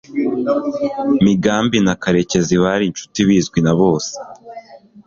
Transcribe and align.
Migambi 1.23 1.77
na 1.85 1.93
Karenzi 2.03 2.55
bari 2.63 2.83
inshuti 2.87 3.17
bizwi 3.27 3.59
na 3.65 3.73
bose 3.79 4.13